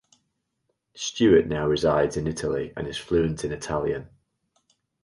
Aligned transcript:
Stewart 0.95 1.45
now 1.45 1.67
resides 1.67 2.17
in 2.17 2.25
Italy, 2.25 2.73
and 2.75 2.87
is 2.87 2.97
fluent 2.97 3.45
in 3.45 3.51
Italian. 3.51 4.09